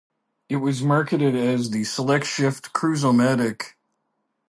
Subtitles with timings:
[0.49, 3.73] It was marketed as the "SelectShift Cruise-O-Matic".